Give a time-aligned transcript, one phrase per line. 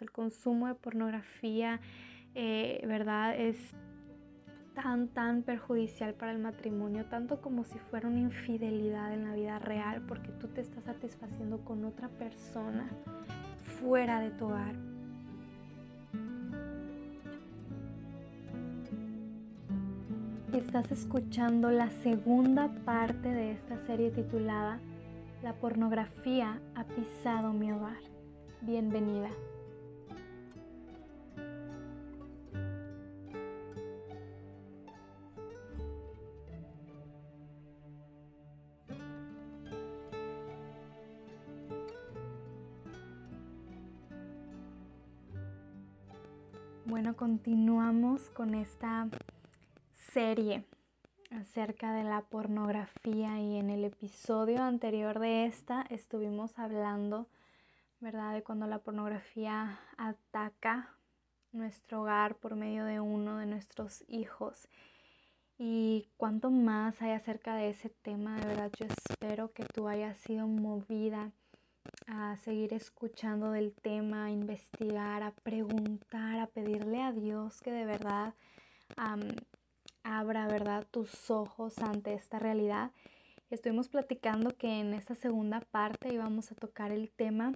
[0.00, 1.80] El consumo de pornografía,
[2.34, 3.38] eh, ¿verdad?
[3.38, 3.56] Es
[4.74, 9.58] tan, tan perjudicial para el matrimonio, tanto como si fuera una infidelidad en la vida
[9.58, 12.88] real, porque tú te estás satisfaciendo con otra persona
[13.80, 14.74] fuera de tu hogar.
[20.52, 24.80] Estás escuchando la segunda parte de esta serie titulada
[25.42, 27.98] La pornografía ha pisado mi hogar.
[28.62, 29.30] Bienvenida.
[47.30, 49.08] Continuamos con esta
[49.92, 50.64] serie
[51.30, 57.28] acerca de la pornografía y en el episodio anterior de esta estuvimos hablando,
[58.00, 60.92] ¿verdad?, de cuando la pornografía ataca
[61.52, 64.66] nuestro hogar por medio de uno de nuestros hijos.
[65.56, 70.18] Y cuanto más hay acerca de ese tema, de verdad yo espero que tú hayas
[70.18, 71.30] sido movida
[72.06, 77.84] a seguir escuchando del tema, a investigar, a preguntar, a pedirle a Dios que de
[77.84, 78.34] verdad
[80.02, 82.90] abra, ¿verdad?, tus ojos ante esta realidad.
[83.50, 87.52] Estuvimos platicando que en esta segunda parte íbamos a tocar el tema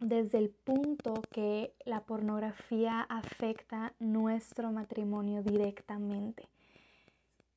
[0.00, 6.48] desde el punto que la pornografía afecta nuestro matrimonio directamente.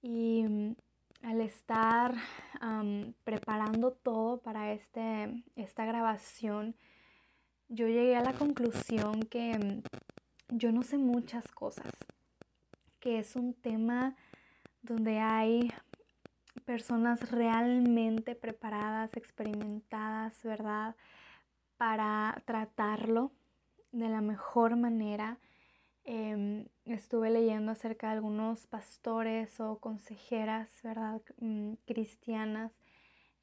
[0.01, 0.45] Y
[1.21, 2.15] al estar
[3.23, 6.75] preparando todo para este, esta grabación,
[7.69, 11.91] yo llegué a la conclusión que mm, yo no sé muchas cosas,
[12.99, 14.15] que es un tema
[14.81, 15.71] donde hay
[16.65, 20.95] personas realmente preparadas, experimentadas, ¿verdad?
[21.77, 23.31] Para tratarlo
[23.91, 25.37] de la mejor manera
[26.09, 31.21] Em, estuve leyendo acerca de algunos pastores o consejeras, ¿verdad?
[31.41, 32.71] Mm, cristianas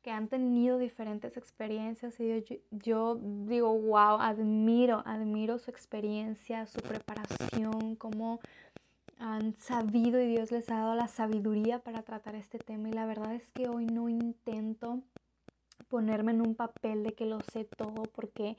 [0.00, 6.80] que han tenido diferentes experiencias y yo, yo, digo, wow, admiro, admiro su experiencia, su
[6.80, 8.40] preparación, cómo
[9.18, 13.04] han sabido y Dios les ha dado la sabiduría para tratar este tema y la
[13.04, 15.02] verdad es que hoy no intento
[15.88, 18.56] ponerme en un papel de que lo sé todo porque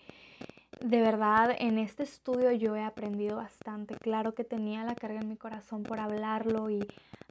[0.86, 3.96] de verdad en este estudio yo he aprendido bastante.
[3.96, 6.80] Claro que tenía la carga en mi corazón por hablarlo y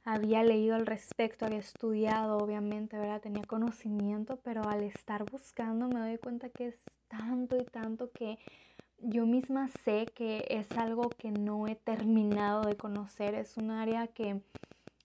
[0.03, 3.21] había leído al respecto, había estudiado, obviamente, ¿verdad?
[3.21, 6.75] Tenía conocimiento, pero al estar buscando me doy cuenta que es
[7.07, 8.37] tanto y tanto que
[8.99, 13.35] yo misma sé que es algo que no he terminado de conocer.
[13.35, 14.41] Es un área que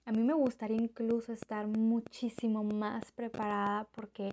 [0.06, 4.32] a mí me gustaría incluso estar muchísimo más preparada porque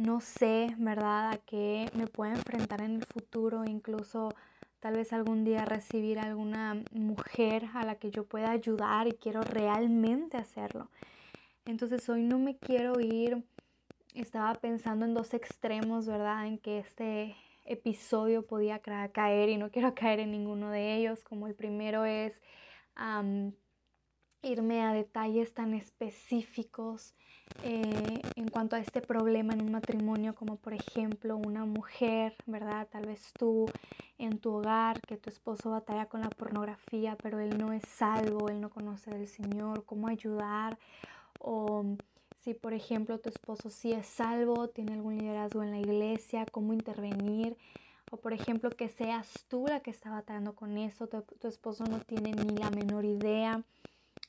[0.00, 4.30] no sé, ¿verdad?, a qué me puedo enfrentar en el futuro, incluso
[4.80, 9.42] tal vez algún día recibir alguna mujer a la que yo pueda ayudar y quiero
[9.42, 10.88] realmente hacerlo.
[11.66, 13.44] Entonces hoy no me quiero ir,
[14.14, 19.94] estaba pensando en dos extremos, ¿verdad?, en que este episodio podía caer y no quiero
[19.94, 22.40] caer en ninguno de ellos, como el primero es
[24.42, 27.14] irme a detalles tan específicos
[27.62, 32.88] eh, en cuanto a este problema en un matrimonio, como por ejemplo una mujer, ¿verdad?
[32.90, 33.66] Tal vez tú
[34.18, 38.48] en tu hogar, que tu esposo batalla con la pornografía, pero él no es salvo,
[38.48, 40.78] él no conoce del Señor, cómo ayudar,
[41.38, 41.84] o
[42.42, 46.72] si por ejemplo tu esposo sí es salvo, tiene algún liderazgo en la iglesia, cómo
[46.72, 47.56] intervenir.
[48.12, 52.00] O por ejemplo que seas tú la que está batallando con eso, tu esposo no
[52.00, 53.62] tiene ni la menor idea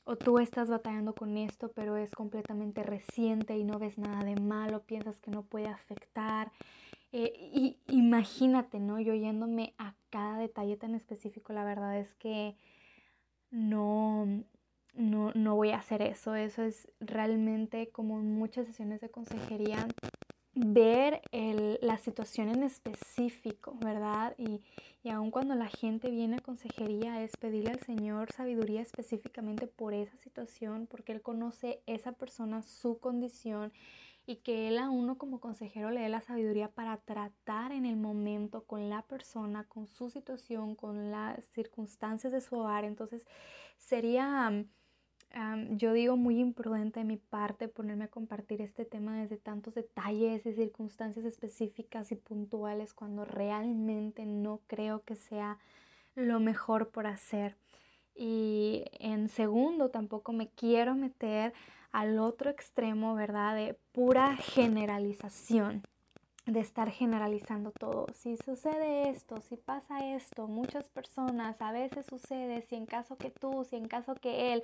[0.04, 4.36] o tú estás batallando con esto, pero es completamente reciente y no ves nada de
[4.40, 6.52] malo, piensas que no puede afectar.
[7.12, 8.98] Eh, y imagínate, ¿no?
[8.98, 12.56] Yo yéndome a cada detalle tan específico, la verdad es que
[13.50, 14.26] no,
[14.94, 16.34] no, no voy a hacer eso.
[16.34, 19.86] Eso es realmente como en muchas sesiones de consejería,
[20.54, 24.34] ver la situación en específico, ¿verdad?
[24.36, 24.60] Y,
[25.02, 29.94] y aun cuando la gente viene a consejería es pedirle al Señor sabiduría específicamente por
[29.94, 33.72] esa situación, porque Él conoce esa persona, su condición
[34.26, 37.96] y que Él a uno como consejero le dé la sabiduría para tratar en el
[37.96, 42.84] momento con la persona, con su situación, con las circunstancias de su hogar.
[42.84, 43.26] Entonces
[43.78, 44.64] sería
[45.70, 50.44] yo digo muy imprudente de mi parte ponerme a compartir este tema desde tantos detalles
[50.46, 55.58] y circunstancias específicas y puntuales cuando realmente no creo que sea
[56.14, 57.56] lo mejor por hacer.
[58.14, 61.54] Y en segundo, tampoco me quiero meter
[61.92, 63.54] al otro extremo, ¿verdad?
[63.54, 65.82] De pura generalización.
[66.46, 68.06] De estar generalizando todo.
[68.14, 73.30] Si sucede esto, si pasa esto, muchas personas, a veces sucede, si en caso que
[73.30, 74.62] tú, si en caso que él,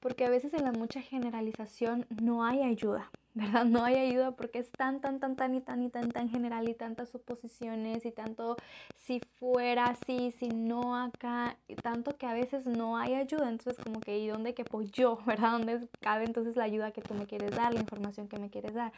[0.00, 3.64] porque a veces en la mucha generalización no hay ayuda, ¿verdad?
[3.64, 6.68] No hay ayuda porque es tan, tan, tan, tan y tan y tan, tan general
[6.68, 8.56] y tantas suposiciones y tanto
[8.96, 13.48] si fuera así, si no acá, y tanto que a veces no hay ayuda.
[13.48, 15.52] Entonces como que, ¿y dónde que pues yo, ¿verdad?
[15.52, 18.74] ¿Dónde cabe entonces la ayuda que tú me quieres dar, la información que me quieres
[18.74, 18.92] dar?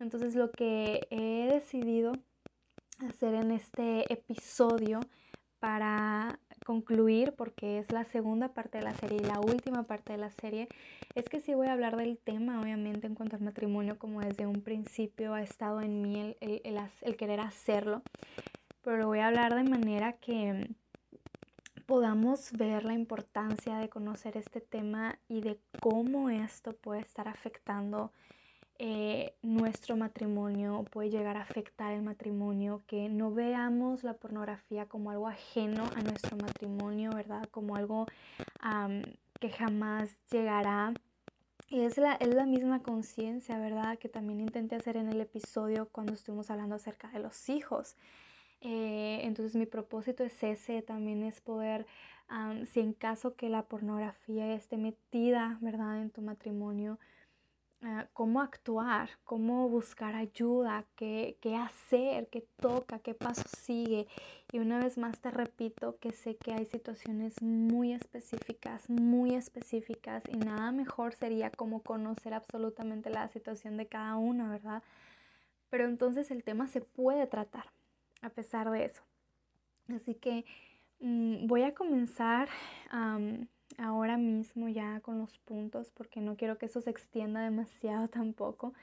[0.00, 2.12] Entonces lo que he decidido
[3.08, 5.00] hacer en este episodio
[5.58, 10.18] para concluir, porque es la segunda parte de la serie y la última parte de
[10.18, 10.68] la serie,
[11.14, 14.46] es que sí voy a hablar del tema, obviamente, en cuanto al matrimonio, como desde
[14.46, 18.02] un principio ha estado en mí el, el querer hacerlo,
[18.82, 20.70] pero lo voy a hablar de manera que
[21.86, 28.12] podamos ver la importancia de conocer este tema y de cómo esto puede estar afectando
[28.82, 35.10] eh, nuestro matrimonio, puede llegar a afectar el matrimonio, que no veamos la pornografía como
[35.10, 37.44] algo ajeno a nuestro matrimonio, ¿verdad?
[37.50, 38.06] Como algo
[39.38, 40.94] que jamás llegará.
[41.68, 43.98] Y es la, es la misma conciencia, ¿verdad?
[43.98, 47.96] Que también intenté hacer en el episodio cuando estuvimos hablando acerca de los hijos.
[48.62, 51.86] Eh, entonces mi propósito es ese, también es poder,
[52.64, 56.00] si en caso que la pornografía esté metida, ¿verdad?
[56.00, 56.98] En tu matrimonio,
[57.82, 64.06] Ah, cómo actuar, cómo buscar ayuda, qué, qué hacer, qué toca, qué paso sigue.
[64.52, 70.22] Y una vez más te repito que sé que hay situaciones muy específicas, muy específicas
[70.28, 74.82] y nada mejor sería como conocer absolutamente la situación de cada uno, ¿verdad?
[75.70, 77.70] Pero entonces el tema se puede tratar
[78.20, 79.02] a pesar de eso.
[79.88, 80.44] Así que
[81.00, 82.50] mm, voy a comenzar
[83.80, 88.74] ahora mismo ya con los puntos porque no quiero que eso se extienda demasiado tampoco.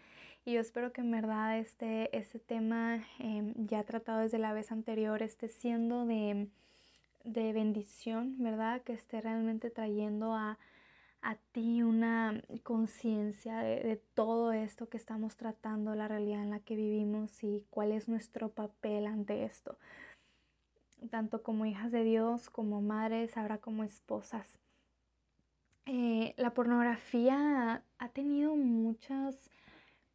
[0.45, 2.09] Y yo espero que en verdad este,
[2.47, 6.47] tema em, ya tratado desde la vez anterior esté siendo de,
[7.25, 8.81] de bendición, ¿verdad?
[8.81, 10.57] Que esté realmente trayendo a,
[11.21, 16.61] a ti una conciencia de, de, todo esto que estamos tratando, la realidad en la
[16.61, 19.77] que vivimos y cuál es nuestro papel ante esto,
[21.09, 24.59] tanto como hijas de Dios, como madres, ahora como esposas.
[25.89, 29.49] Eh, la pornografía ha tenido muchas,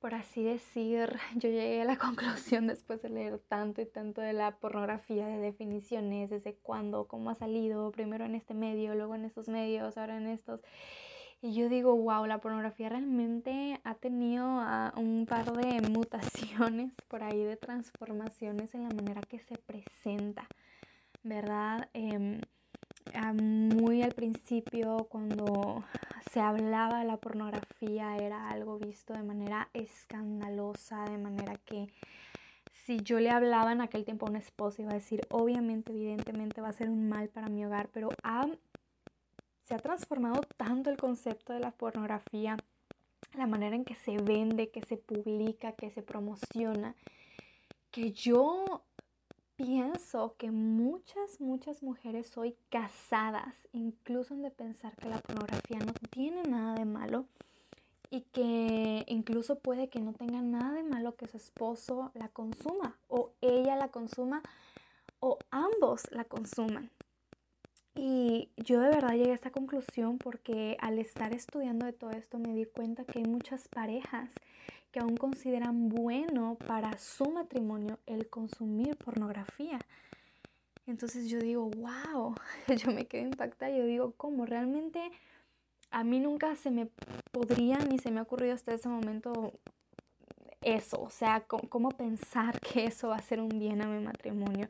[0.01, 4.35] por así decir, yo llegué a la conclusión después de leer tanto y tanto de
[4.35, 9.25] la pornografía, de definiciones, desde cuándo, cómo ha salido, primero en este medio, luego en
[9.25, 10.61] estos medios, ahora en estos.
[11.41, 14.47] Y yo digo, wow, la pornografía realmente ha tenido
[14.97, 20.47] un par de mutaciones por ahí, de transformaciones en la manera que se presenta,
[21.23, 21.89] ¿verdad?
[21.95, 22.41] Em,
[23.35, 25.85] muy al principio cuando
[26.31, 31.89] se hablaba de la pornografía era algo visto de manera escandalosa, de manera que
[32.85, 36.61] si yo le hablaba en aquel tiempo a una esposa iba a decir, obviamente, evidentemente
[36.61, 38.09] va a ser un mal para mi hogar, pero
[39.63, 42.57] se ha transformado tanto el concepto de la pornografía,
[43.35, 46.97] la manera en que se vende, que se publica, que se promociona,
[47.91, 48.83] que yo
[49.64, 55.93] pienso que muchas, muchas mujeres hoy casadas incluso han de pensar que la pornografía no
[56.11, 57.26] tiene nada de malo
[58.11, 62.99] y que incluso puede que no tenga nada de malo que su esposo la consuma
[63.06, 64.43] o ella la consuma
[65.20, 66.91] o ambos la consuman.
[67.94, 72.39] Y yo de verdad llegué a esta conclusión porque al estar estudiando de todo esto
[72.41, 74.32] me di cuenta que hay muchas parejas
[74.93, 79.79] que aún consideran bueno para su matrimonio el consumir pornografía.
[80.87, 82.34] Entonces yo digo, wow,
[82.77, 84.44] yo me quedo impactada, yo digo, ¿cómo?
[84.44, 85.11] Realmente
[85.91, 86.89] a mí nunca se me
[87.32, 89.53] podría ni se me ha ocurrido hasta ese momento
[90.61, 94.69] eso, o sea, cómo, pensar que eso va a ser un bien a mi matrimonio.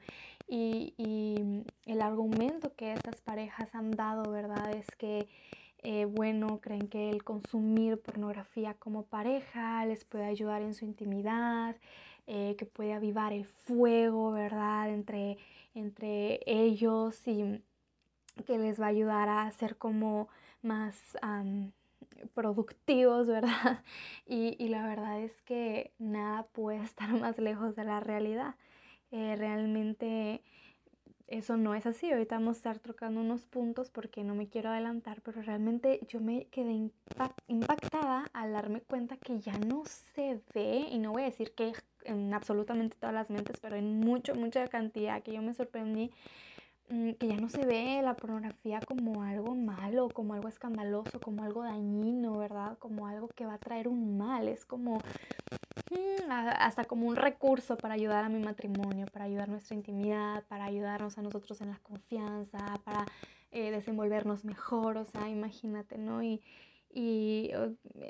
[0.48, 4.72] Y, y el argumento que estas parejas han dado, ¿verdad?
[4.72, 5.28] Es que
[5.82, 11.76] eh, bueno, creen que el consumir pornografía como pareja les puede ayudar en su intimidad,
[12.26, 14.90] eh, que puede avivar el fuego, ¿verdad?
[14.90, 15.38] Entre,
[15.74, 17.62] entre ellos y
[18.46, 20.28] que les va a ayudar a ser como
[20.62, 21.16] más
[22.34, 23.82] productivos, ¿verdad?
[24.26, 28.54] Y, la verdad es que nada puede estar más lejos de la realidad.
[29.10, 30.42] Eh, realmente
[31.32, 32.10] eso no es así.
[32.10, 36.20] Ahorita vamos a estar trocando unos puntos porque no me quiero adelantar, pero realmente yo
[36.20, 36.90] me quedé
[37.48, 41.72] impactada al darme cuenta que ya no se ve, y no voy a decir que
[42.04, 46.10] en absolutamente todas las mentes, pero en mucho, mucha cantidad que yo me sorprendí,
[46.90, 51.44] mm, que ya no se ve la pornografía como algo malo, como algo escandaloso, como
[51.44, 52.76] algo dañino, ¿verdad?
[52.78, 54.48] Como algo que va a traer un mal.
[54.48, 54.98] Es como
[56.28, 61.18] hasta como un recurso para ayudar a mi matrimonio, para ayudar nuestra intimidad, para ayudarnos
[61.18, 63.06] a nosotros en la confianza, para
[63.50, 66.22] eh, desenvolvernos mejor, o sea, imagínate, ¿no?
[66.22, 66.40] Y,
[66.94, 67.50] y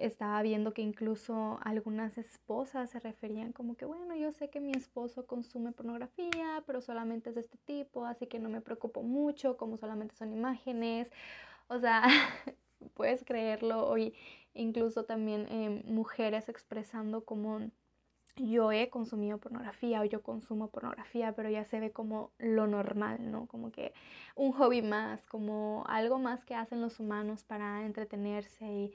[0.00, 4.72] estaba viendo que incluso algunas esposas se referían como que, bueno, yo sé que mi
[4.72, 9.56] esposo consume pornografía, pero solamente es de este tipo, así que no me preocupo mucho,
[9.56, 11.10] como solamente son imágenes.
[11.68, 12.02] O sea,
[12.94, 14.14] puedes creerlo, hoy
[14.54, 17.70] incluso también eh, mujeres expresando como
[18.36, 23.30] yo he consumido pornografía o yo consumo pornografía, pero ya se ve como lo normal,
[23.30, 23.46] ¿no?
[23.46, 23.92] Como que
[24.36, 28.94] un hobby más, como algo más que hacen los humanos para entretenerse y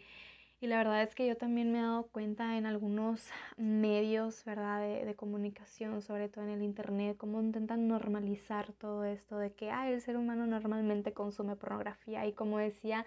[0.60, 4.82] y la verdad es que yo también me he dado cuenta en algunos medios, ¿verdad?,
[4.82, 9.70] de, de, comunicación, sobre todo en el Internet, cómo intentan normalizar todo esto de que,
[9.70, 12.26] ah, el ser humano normalmente consume pornografía.
[12.26, 13.06] Y como decía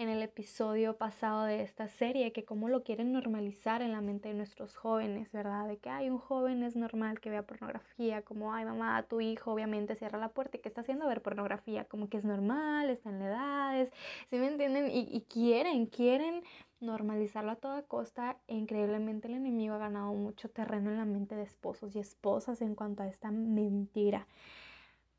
[0.00, 4.28] en el episodio pasado de esta serie, que cómo lo quieren normalizar en la mente
[4.28, 5.68] de nuestros jóvenes, ¿verdad?
[5.68, 9.52] De que, ay, un joven es normal que vea pornografía, como, ay, mamá, tu hijo
[9.52, 13.10] obviamente cierra la puerta y que está haciendo ver pornografía, como que es normal, está
[13.10, 13.92] en edades,
[14.30, 14.90] ¿sí me entienden?
[14.90, 16.42] Y, y quieren, quieren
[16.80, 21.34] normalizarlo a toda costa e increíblemente el enemigo ha ganado mucho terreno en la mente
[21.34, 24.26] de esposos y esposas en cuanto a esta mentira.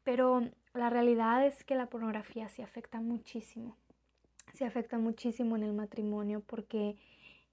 [0.03, 0.41] Pero
[0.73, 3.77] la realidad es que la pornografía sí afecta muchísimo,
[4.53, 6.95] sí afecta muchísimo en el matrimonio porque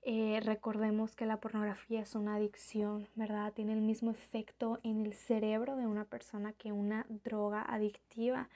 [0.03, 3.53] eh, recordemos que la pornografía es una adicción, ¿verdad?
[3.53, 8.49] Tiene el mismo efecto en el cerebro de una persona que una droga adictiva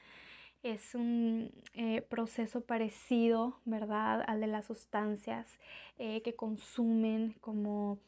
[0.63, 5.59] es un eh, proceso parecido, ¿verdad?, al de las sustancias
[5.99, 7.99] eh, que consumen, como,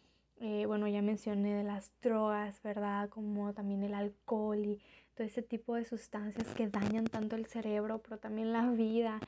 [0.40, 4.80] eh, bueno, ya mencioné de las drogas, ¿verdad?, como también el alcohol y
[5.14, 9.20] todo ese tipo de sustancias que dañan tanto el cerebro, pero también la vida.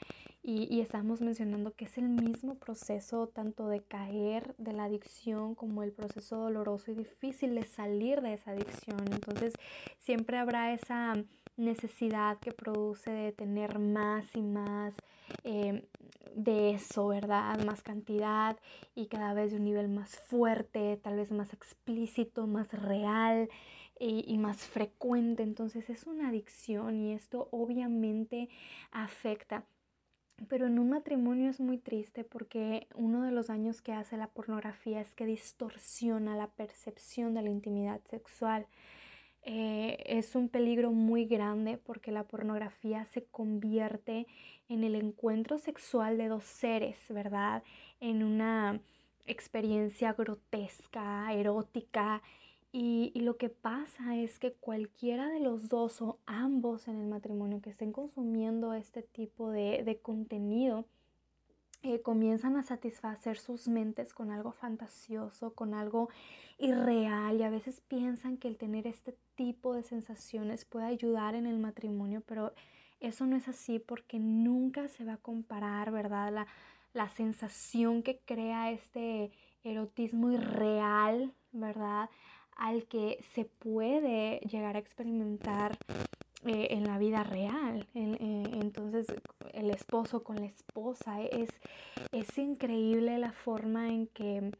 [0.43, 5.57] Y, y, estamos mencionando que es el mismo proceso tanto de caer de la adicción
[5.57, 9.01] como el proceso doloroso y difícil de salir de esa adicción.
[9.11, 9.55] Entonces
[9.99, 11.15] siempre habrá esa
[11.57, 14.95] necesidad que produce de tener más y más
[15.45, 15.87] eh,
[16.35, 17.59] de eso, ¿verdad?
[17.65, 18.57] Más cantidad
[18.95, 23.49] y cada vez de un nivel más fuerte, tal vez más explícito, más real
[23.99, 25.43] y, y más frecuente.
[25.43, 28.49] Entonces es una adicción y esto obviamente
[28.91, 29.65] afecta.
[30.49, 34.27] Pero en un matrimonio es muy triste porque uno de los daños que hace la
[34.27, 38.67] pornografía es que distorsiona la percepción de la intimidad sexual.
[39.49, 44.27] Eh, es un peligro muy grande porque la pornografía se convierte
[44.69, 47.63] en el encuentro sexual de dos seres, ¿verdad?
[48.01, 48.81] En una
[49.25, 52.23] experiencia grotesca, erótica.
[52.73, 57.63] Y, lo que pasa es que cualquiera de los dos o ambos en el matrimonio
[57.63, 60.87] que estén consumiendo este tipo de, de contenido,
[61.83, 66.09] eh, comienzan a satisfacer sus mentes con algo fantasioso, con algo
[66.59, 71.47] irreal y a veces piensan que el tener este tipo de sensaciones puede ayudar en
[71.47, 72.53] el matrimonio, pero
[73.01, 76.33] eso no es así porque nunca se va a comparar, ¿verdad?
[76.33, 76.47] La,
[76.93, 79.31] la sensación que crea este
[79.65, 82.09] erotismo irreal, ¿verdad?
[82.57, 85.77] Al que se puede llegar a experimentar
[86.47, 87.87] eh, en la vida real.
[87.95, 89.07] Eh, entonces,
[89.53, 91.51] el esposo con la esposa, es,
[92.13, 94.53] es increíble la forma en que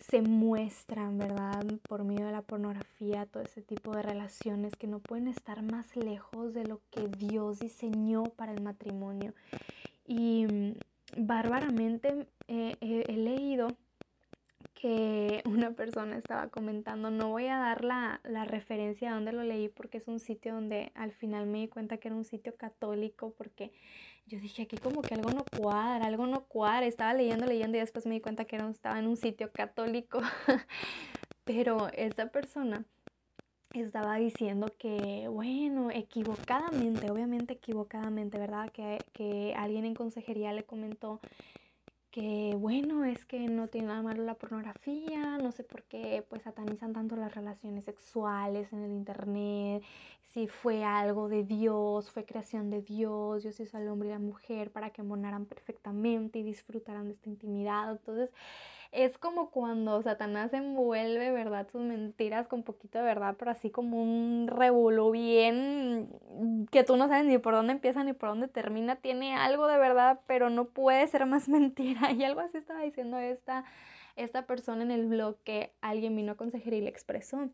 [0.00, 1.64] se muestran, ¿verdad?
[1.88, 5.94] Por medio de la pornografía, todo ese tipo de relaciones que no pueden estar más
[5.96, 9.34] lejos de lo que Dios diseñó para el matrimonio.
[10.06, 10.72] Y mm,
[11.26, 13.68] bárbaramente eh, he leído
[14.82, 19.44] que una persona estaba comentando, no voy a dar la, la referencia a donde lo
[19.44, 22.56] leí porque es un sitio donde al final me di cuenta que era un sitio
[22.56, 23.72] católico porque
[24.26, 26.86] yo dije aquí como que algo no cuadra, algo no cuadra.
[26.86, 30.20] Estaba leyendo, leyendo y después me di cuenta que era, estaba en un sitio católico.
[31.44, 32.84] Pero esa persona
[33.74, 38.70] estaba diciendo que, bueno, equivocadamente, obviamente equivocadamente, ¿verdad?
[38.70, 41.20] Que, que alguien en consejería le comentó
[42.12, 46.42] que bueno, es que no tiene nada malo la pornografía, no sé por qué pues
[46.42, 49.82] satanizan tanto las relaciones sexuales en el internet,
[50.22, 54.18] si fue algo de Dios, fue creación de Dios, Dios hizo al hombre y la
[54.18, 57.90] mujer para que monaran perfectamente y disfrutaran de esta intimidad.
[57.90, 58.30] Entonces,
[58.92, 61.66] es como cuando Satanás envuelve, ¿verdad?
[61.72, 66.10] Sus mentiras con poquito de verdad, pero así como un revolú bien
[66.70, 68.96] que tú no sabes ni por dónde empieza ni por dónde termina.
[68.96, 72.12] Tiene algo de verdad, pero no puede ser más mentira.
[72.12, 73.64] Y algo así estaba diciendo esta,
[74.16, 77.48] esta persona en el blog que alguien vino a consejería y le expresó.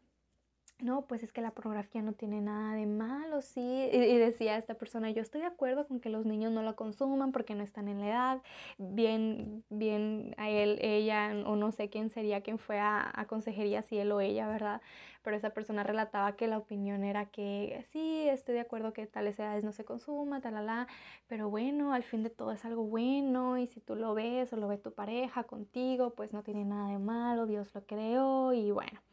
[0.80, 3.88] No, pues es que la pornografía no tiene nada de malo, sí.
[3.92, 7.32] Y, decía esta persona, yo estoy de acuerdo con que los niños no lo consuman
[7.32, 8.42] porque no están en la edad.
[8.78, 13.82] Bien, bien a él, ella, o no sé quién sería quien fue a, a consejería,
[13.82, 14.80] si él o ella, ¿verdad?
[15.22, 19.38] Pero esa persona relataba que la opinión era que sí, estoy de acuerdo que tales
[19.40, 20.86] edades no se consuma, talala,
[21.26, 24.56] pero bueno, al fin de todo es algo bueno y si tú lo ves o
[24.56, 28.70] lo ve tu pareja contigo, pues no tiene nada de malo, Dios lo creó y
[28.70, 29.07] bueno.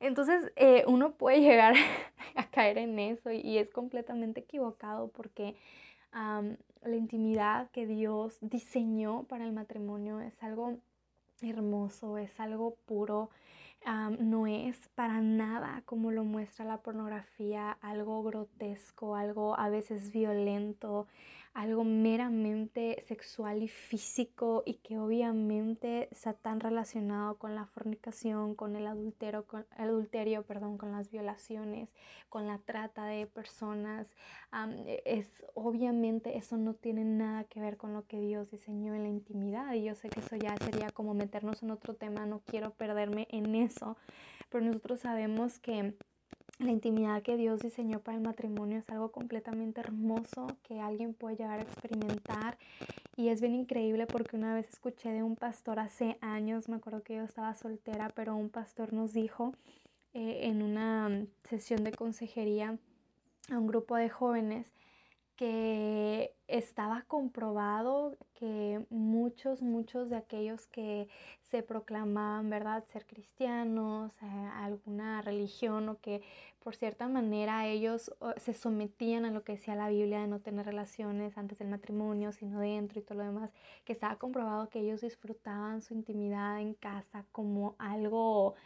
[0.00, 1.74] Entonces eh, uno puede llegar
[2.34, 5.56] a caer en eso y, es completamente equivocado porque
[6.12, 10.78] la intimidad que Dios diseñó para el matrimonio es algo
[11.40, 13.30] hermoso, es algo puro,
[14.18, 21.06] no es para nada como lo muestra la pornografía, algo grotesco, algo a veces violento,
[21.52, 28.76] algo meramente sexual y físico y que obviamente está tan relacionado con la fornicación, con
[28.76, 31.92] el adulterio, con, adulterio, perdón, con las violaciones,
[32.28, 34.14] con la trata de personas.
[34.86, 39.02] E, es obviamente eso no tiene nada que ver con lo que Dios diseñó en
[39.02, 42.42] la intimidad y yo sé que eso ya sería como meternos en otro tema, no
[42.46, 43.96] quiero perderme en eso,
[44.50, 45.94] pero nosotros sabemos que
[46.60, 51.36] la intimidad que Dios diseñó para el matrimonio es algo completamente hermoso que alguien puede
[51.36, 52.58] llegar a experimentar
[53.16, 57.02] y es bien increíble porque una vez escuché de un pastor hace años, me acuerdo
[57.02, 59.54] que yo estaba soltera, pero un pastor nos dijo
[60.12, 62.76] eh, en una sesión de consejería
[63.50, 64.70] a un grupo de jóvenes
[65.40, 71.08] que estaba comprobado que muchos, muchos de aquellos que
[71.40, 76.20] se proclamaban, ¿verdad?, ser cristianos, eh, alguna religión o que
[76.62, 80.66] por cierta manera ellos se sometían a lo que decía la Biblia de no tener
[80.66, 83.50] relaciones antes del matrimonio, sino dentro y todo lo demás,
[83.86, 88.56] que estaba comprobado que ellos disfrutaban su intimidad en casa como algo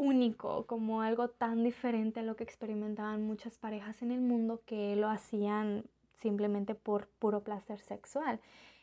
[0.00, 4.96] único, como algo tan diferente a lo que experimentaban muchas parejas en el mundo que
[4.96, 8.40] lo hacían simplemente por puro placer sexual.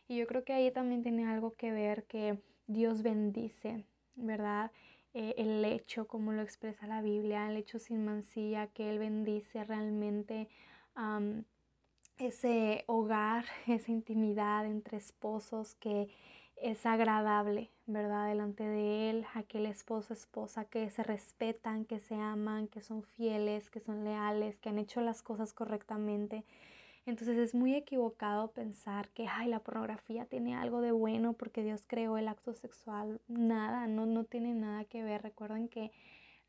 [0.08, 3.84] Y yo creo que ahí también tiene algo que ver que Dios bendice,
[4.16, 4.72] ¿verdad?
[5.16, 9.64] Eh, el hecho, como lo expresa la Biblia, el hecho sin mancilla, que Él bendice
[9.64, 10.48] realmente
[12.20, 16.10] ese hogar, esa intimidad entre esposos que
[16.62, 18.28] es agradable, ¿verdad?
[18.28, 23.70] Delante de Él, aquel esposo, esposa que se respetan, que se aman, que son fieles,
[23.70, 26.44] que son leales, que han hecho las cosas correctamente.
[27.06, 31.86] Entonces es muy equivocado pensar que, ay, la pornografía tiene algo de bueno porque Dios
[31.88, 33.22] creó el acto sexual.
[33.28, 35.22] Nada, no, no tiene nada que ver.
[35.22, 35.92] Recuerden que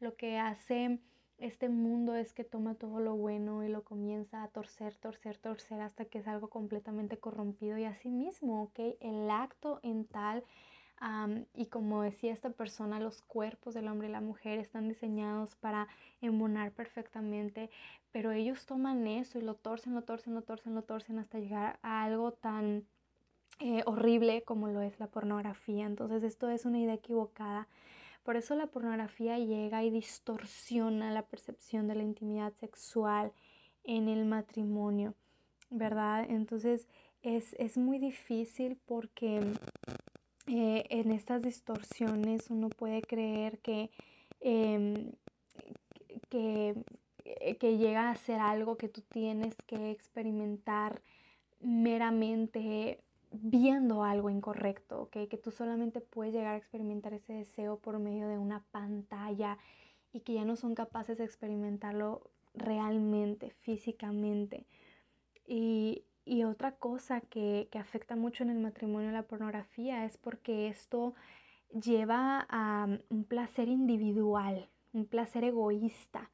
[0.00, 0.98] lo que hace
[1.38, 5.80] este mundo es que toma todo lo bueno y lo comienza a torcer, torcer, torcer
[5.80, 8.96] hasta que es algo completamente corrompido y así mismo, ¿ok?
[9.00, 10.44] El acto en tal,
[11.54, 15.86] y como decía esta persona, los cuerpos del hombre y la mujer están diseñados para
[16.20, 17.70] embonar perfectamente,
[18.10, 21.78] pero ellos toman eso y lo torcen, lo torcen, lo torcen, lo torcen hasta llegar
[21.82, 22.84] a algo tan
[23.60, 25.86] eh, horrible como lo es la pornografía.
[25.86, 27.68] Entonces esto es una idea equivocada
[28.28, 33.32] por eso la pornografía llega y distorsiona la percepción de la intimidad sexual
[33.84, 35.14] en el matrimonio,
[35.70, 36.26] ¿verdad?
[36.28, 36.86] Entonces
[37.22, 39.40] es, muy difícil porque
[40.46, 43.90] eh, en estas distorsiones uno puede creer que,
[44.40, 45.12] em,
[46.28, 46.74] que,
[47.58, 51.00] que llega a ser algo que tú tienes que experimentar
[51.60, 58.28] meramente viendo algo incorrecto, que tú solamente puedes llegar a experimentar ese deseo por medio
[58.28, 59.58] de una pantalla
[60.12, 64.66] y que ya no son capaces de experimentarlo realmente, físicamente.
[65.46, 66.04] Y,
[66.44, 71.14] otra cosa que, que, afecta mucho en el matrimonio la pornografía es porque esto
[71.70, 76.30] lleva a un placer individual, un placer egoísta.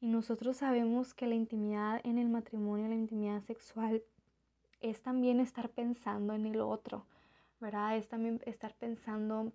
[0.00, 4.02] Y nosotros sabemos que la intimidad en el matrimonio, la intimidad sexual,
[4.84, 7.06] es también estar pensando en el otro,
[7.58, 7.96] ¿verdad?
[7.96, 9.52] Es también estar pensando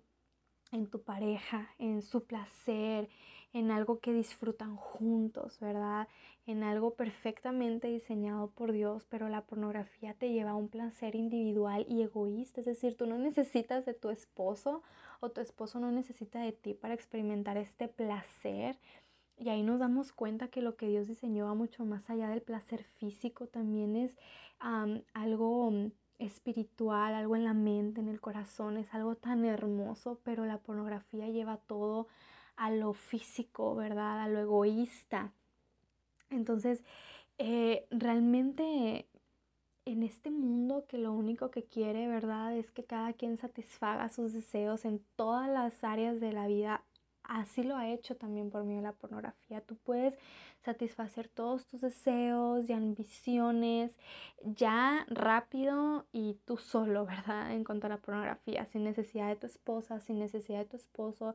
[0.72, 3.08] en tu pareja, en su placer,
[3.52, 6.08] en algo que disfrutan juntos, ¿verdad?
[6.46, 11.86] En algo perfectamente diseñado por Dios, pero la pornografía te lleva a un placer individual
[11.88, 14.82] y egoísta, es decir, tú no necesitas de tu esposo
[15.20, 18.78] o tu esposo no necesita de ti para experimentar este placer.
[19.40, 22.42] Y ahí nos damos cuenta que lo que Dios diseñó va mucho más allá del
[22.42, 24.14] placer físico, también es
[25.14, 30.44] algo mm, espiritual, algo en la mente, en el corazón, es algo tan hermoso, pero
[30.44, 32.06] la pornografía lleva todo
[32.56, 34.20] a lo físico, ¿verdad?
[34.20, 35.32] A lo egoísta.
[36.28, 36.84] Entonces,
[37.38, 39.06] eh, realmente
[39.86, 42.54] en este mundo que lo único que quiere, ¿verdad?
[42.54, 46.84] Es que cada quien satisfaga sus deseos en todas las áreas de la vida
[47.24, 49.60] así lo ha hecho también por medio de la pornografía.
[49.60, 50.18] Tú puedes
[50.60, 53.96] satisfacer todos tus deseos y ambiciones
[54.42, 57.52] ya rápido y tú solo, ¿verdad?
[57.52, 61.34] En cuanto a la pornografía, sin necesidad de tu esposa, sin necesidad de tu esposo.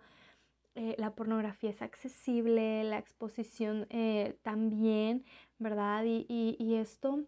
[0.75, 5.23] Eh, la pornografía es accesible, la exposición eh, también,
[5.57, 6.03] ¿verdad?
[6.05, 6.25] Y,
[6.59, 7.25] y esto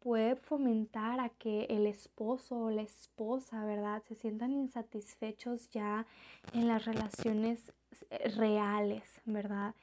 [0.00, 4.02] puede fomentar a que el esposo o la esposa, ¿verdad?
[4.08, 6.06] Se sientan insatisfechos ya
[6.52, 7.72] en las relaciones
[8.10, 9.74] eh, reales, ¿verdad?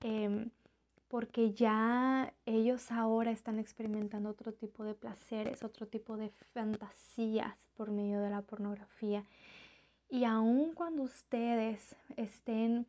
[0.00, 0.50] Em,
[1.08, 7.90] porque ya ellos ahora están experimentando otro tipo de placeres, otro tipo de fantasías por
[7.90, 9.24] medio de la pornografía.
[10.08, 12.86] Y aun cuando ustedes estén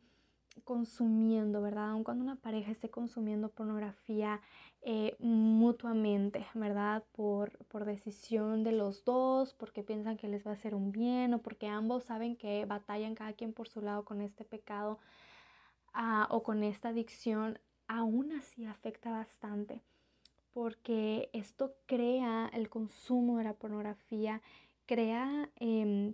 [0.64, 1.90] consumiendo, ¿verdad?
[1.90, 4.40] Aun cuando una pareja esté consumiendo pornografía
[4.82, 7.04] eh, mutuamente, ¿verdad?
[7.12, 11.34] Por, por decisión de los dos, porque piensan que les va a hacer un bien
[11.34, 14.98] o porque ambos saben que batallan cada quien por su lado con este pecado
[15.92, 19.82] ah, o con esta adicción, aún así afecta bastante,
[20.52, 24.40] porque esto crea el consumo de la pornografía,
[24.86, 25.50] crea...
[25.56, 26.05] Em,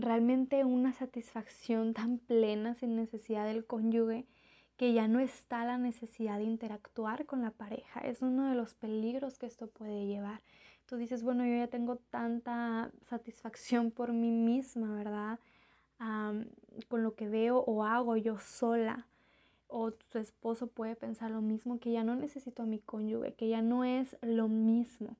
[0.00, 4.26] realmente una satisfacción tan plena sin necesidad del cónyuge
[4.76, 8.00] que ya no está la necesidad de interactuar con la pareja.
[8.00, 10.40] Es uno de los peligros que esto puede llevar.
[10.86, 15.38] Tú dices, bueno, yo ya tengo tanta satisfacción por mí misma, ¿verdad?
[16.86, 19.08] con lo que veo o hago yo sola.
[19.66, 23.48] O tu esposo puede pensar lo mismo, que ya no necesito a mi cónyuge, que
[23.48, 25.16] ya no es lo mismo.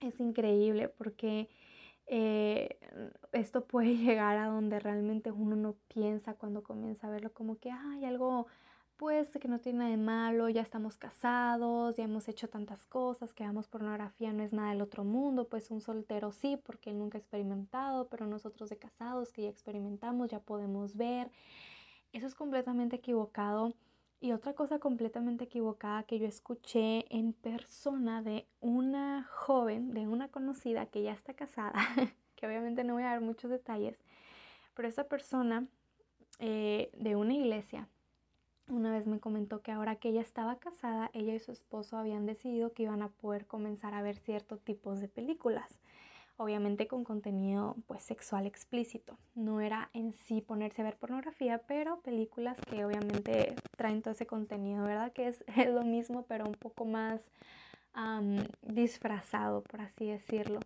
[0.00, 1.48] Es increíble porque
[2.06, 2.78] eh,
[3.32, 7.70] esto puede llegar a donde realmente uno no piensa cuando comienza a verlo como que
[7.70, 8.46] hay algo
[8.96, 13.34] pues que no tiene nada de malo, ya estamos casados, ya hemos hecho tantas cosas,
[13.34, 16.98] que damos pornografía no es nada del otro mundo, pues un soltero sí, porque él
[16.98, 21.30] nunca ha experimentado, pero nosotros de casados que ya experimentamos, ya podemos ver.
[22.12, 23.74] Eso es completamente equivocado.
[24.20, 30.28] Y otra cosa completamente equivocada que yo escuché en persona de una joven, de una
[30.28, 31.74] conocida que ya está casada,
[32.36, 33.98] que obviamente no voy a dar muchos detalles,
[34.74, 35.66] pero esa persona
[36.38, 37.88] eh, de una iglesia
[38.68, 42.24] una vez me comentó que ahora que ella estaba casada, ella y su esposo habían
[42.24, 45.80] decidido que iban a poder comenzar a ver ciertos tipos de películas
[46.36, 49.18] obviamente con contenido pues sexual explícito.
[49.34, 54.26] No era en sí ponerse a ver pornografía, pero películas que obviamente traen todo ese
[54.26, 55.12] contenido, ¿verdad?
[55.12, 57.20] Que es, lo mismo, pero un poco más
[58.62, 60.58] disfrazado, por así decirlo.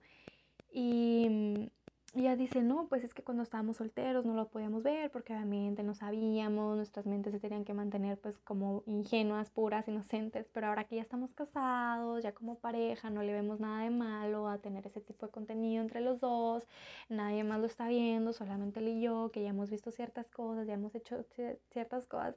[0.73, 1.71] Y
[2.15, 5.35] y ella dice, no, pues es que cuando estábamos solteros no lo podíamos ver porque
[5.35, 10.69] obviamente no sabíamos, nuestras mentes se tenían que mantener pues como ingenuas, puras, inocentes, pero
[10.69, 14.59] ahora que ya estamos casados, ya como pareja, no le vemos nada de malo a
[14.59, 16.67] tener ese tipo de contenido entre los dos,
[17.11, 20.67] nadie más lo está viendo, solamente él y yo, que ya hemos visto ciertas cosas,
[20.67, 21.25] ya hemos hecho
[21.71, 22.37] ciertas cosas.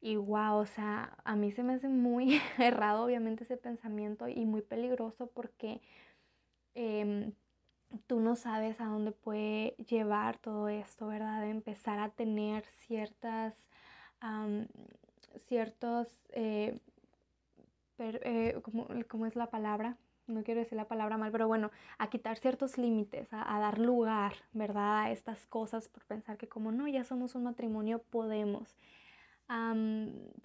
[0.00, 4.44] Y wow, o sea, a mí se me hace muy errado obviamente ese pensamiento y
[4.46, 5.80] muy peligroso porque...
[6.76, 7.32] Eh,
[8.06, 11.42] tú no sabes a dónde puede llevar todo esto, ¿verdad?
[11.42, 13.54] De empezar a tener ciertas,
[15.46, 16.78] ciertos, eh,
[17.98, 18.60] eh,
[19.08, 19.96] ¿cómo, es la palabra?
[20.26, 24.34] No quiero decir la palabra mal, pero bueno, a quitar ciertos límites, a, dar lugar,
[24.52, 25.04] ¿verdad?
[25.04, 28.76] A estas cosas por pensar que como no, ya somos un matrimonio, podemos.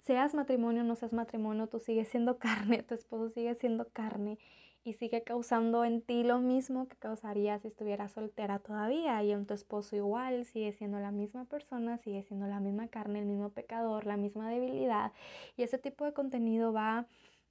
[0.00, 4.38] seas matrimonio, no seas matrimonio, tú sigues siendo carne, tu esposo sigue siendo carne
[4.84, 9.46] y sigue causando en ti lo mismo que causaría si estuviera soltera todavía y en
[9.46, 13.50] tu esposo igual, sigue siendo la misma persona, sigue siendo la misma carne, el mismo
[13.50, 15.12] pecador, la misma debilidad
[15.56, 17.06] y ese tipo de contenido va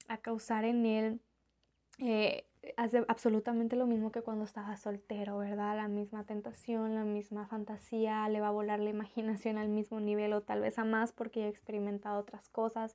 [0.08, 1.20] a causar en él
[1.98, 5.76] eh, hace absolutamente lo mismo que cuando estaba soltero, ¿verdad?
[5.76, 10.32] La misma tentación, la misma fantasía, le va a volar la imaginación al mismo nivel
[10.32, 12.94] o tal vez a más porque ha experimentado otras cosas.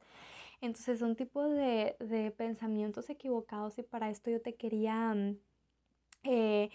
[0.65, 5.37] Entonces son tipos de, de pensamientos equivocados y para esto yo te quería mm,
[6.23, 6.69] eh,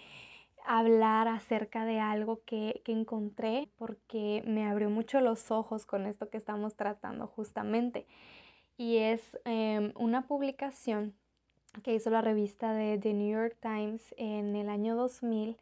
[0.65, 6.31] hablar acerca de algo que, que, encontré porque me abrió mucho los ojos con esto
[6.31, 8.07] que estamos tratando justamente.
[8.77, 11.15] Y es em, una publicación
[11.83, 15.57] que hizo la revista de The New York Times en el año 2000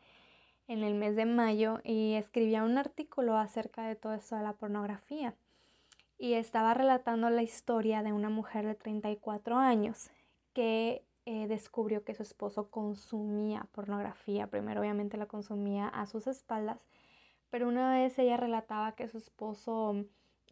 [0.69, 4.53] en el mes de mayo y escribía un artículo acerca de todo esto de la
[4.53, 5.35] pornografía
[6.18, 10.11] y estaba relatando la historia de una mujer de 34 años
[10.52, 14.48] que eh, descubrió que su esposo consumía pornografía.
[14.48, 16.87] Primero obviamente la consumía a sus espaldas,
[17.50, 20.04] pero una vez ella relataba que su esposo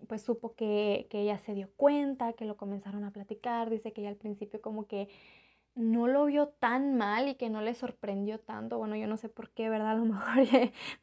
[0.09, 4.03] pues supo que, que ella se dio cuenta, que lo comenzaron a platicar, dice que
[4.03, 5.09] ella al principio como que
[5.77, 8.79] no lo vio tan mal y que no le sorprendió tanto.
[8.79, 9.91] Bueno, yo no sé por qué, ¿verdad?
[9.91, 10.49] A lo mejor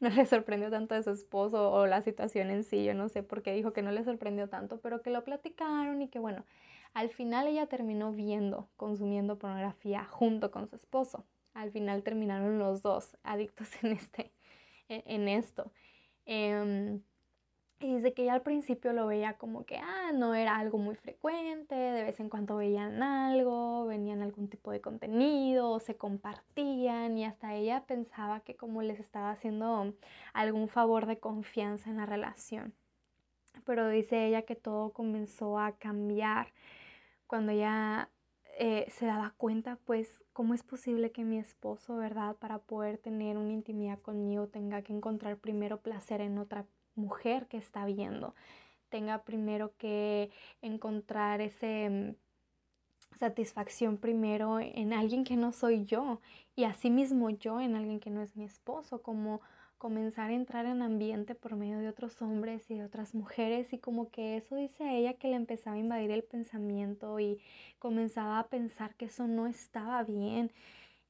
[0.00, 2.84] no le sorprendió tanto a su esposo o la situación en sí.
[2.84, 6.02] Yo no sé por qué dijo que no le sorprendió tanto, pero que lo platicaron
[6.02, 6.44] y que bueno,
[6.92, 11.24] al final ella terminó viendo, consumiendo pornografía junto con su esposo.
[11.54, 14.32] Al final terminaron los dos adictos en, este,
[14.88, 15.70] en, esto.
[16.26, 17.00] Em,
[17.84, 20.94] y dice que ella al principio lo veía como que, ah, no era algo muy
[20.96, 27.26] frecuente, de vez en cuando veían algo, venían algún tipo de contenido, se compartían y
[27.26, 29.92] hasta ella pensaba que como les estaba haciendo
[30.32, 32.72] algún favor de confianza en la relación.
[33.66, 36.54] Pero dice ella que todo comenzó a cambiar
[37.26, 38.10] cuando ella
[38.58, 42.36] eh, se daba cuenta, pues, cómo es posible que mi esposo, ¿verdad?
[42.36, 46.64] Para poder tener una intimidad conmigo tenga que encontrar primero placer en otra
[46.94, 48.34] mujer que está viendo.
[48.88, 50.30] Tenga primero que
[50.62, 56.20] encontrar ese mm, satisfacción primero en alguien que no soy yo
[56.56, 59.40] y asimismo yo en alguien que no es mi esposo, como
[59.78, 63.78] comenzar a entrar en ambiente por medio de otros hombres y de otras mujeres y
[63.78, 67.38] como que eso dice a ella que le empezaba a invadir el pensamiento y
[67.78, 70.52] comenzaba a pensar que eso no estaba bien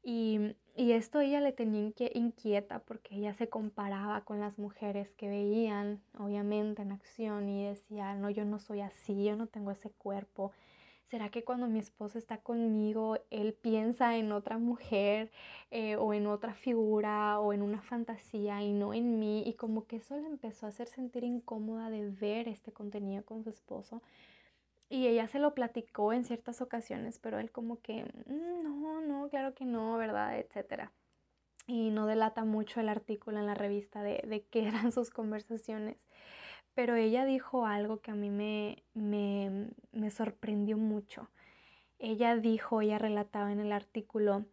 [0.03, 5.28] y, y esto ella le tenía inquieta porque ella se comparaba con las mujeres que
[5.28, 9.90] veían obviamente en acción y decía, no, yo no soy así, yo no tengo ese
[9.90, 10.52] cuerpo,
[11.04, 15.30] ¿Será que cuando mi esposo está conmigo, él piensa en otra mujer
[15.70, 19.42] eh, o en otra figura o en una fantasía y no en mí?
[19.46, 23.44] Y como que eso le empezó a hacer sentir incómoda de ver este contenido con
[23.44, 24.02] su esposo.
[24.88, 29.29] Y ella se lo platicó en ciertas ocasiones, pero él como que, mm, no, no,
[29.29, 30.38] claro que no, ¿verdad?
[30.38, 30.92] Etcétera.
[31.66, 36.07] Y no delata mucho el artículo en la revista de, de qué eran sus conversaciones
[36.75, 41.31] pero ella dijo algo que a mí me, me, me sorprendió mucho.
[41.99, 44.44] Ella dijo, ella relataba en el artículo,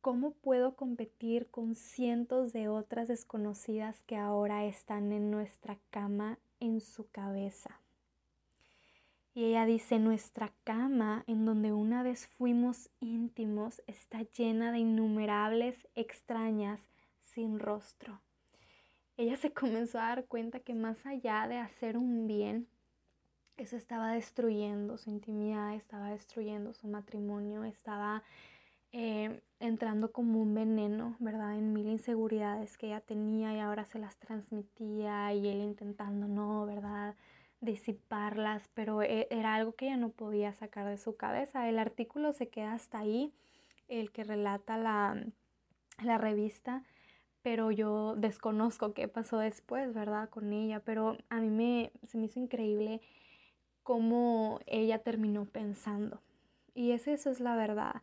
[0.00, 6.80] ¿cómo puedo competir con cientos de otras desconocidas que ahora están en nuestra cama en
[6.80, 7.80] su cabeza?
[9.38, 15.86] Y ella dice, nuestra cama, en donde una vez fuimos íntimos, está llena de innumerables
[15.94, 16.88] extrañas
[17.20, 18.20] sin rostro
[19.18, 22.66] ella se comenzó a dar cuenta que más allá de hacer un bien,
[23.58, 28.22] eso estaba destruyendo su intimidad, estaba destruyendo su matrimonio, estaba
[28.92, 31.58] eh, entrando como un veneno, ¿verdad?
[31.58, 36.64] En mil inseguridades que ella tenía y ahora se las transmitía y él intentando, no,
[36.64, 37.16] ¿verdad?
[37.60, 41.68] Disiparlas, pero e, era algo que ella no podía sacar de su cabeza.
[41.68, 43.32] El artículo se queda hasta ahí,
[43.88, 45.24] el que relata la,
[46.02, 46.84] la revista
[47.42, 50.28] pero yo desconozco qué pasó después, ¿verdad?
[50.28, 53.00] Con ella, pero a mí me, se me hizo increíble
[53.82, 56.20] cómo ella terminó pensando.
[56.74, 58.02] Y es eso es la verdad.